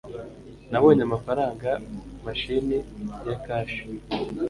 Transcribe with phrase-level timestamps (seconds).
[0.71, 1.69] Nabonye amafaranga
[2.25, 2.77] mashini
[3.27, 3.75] ya cash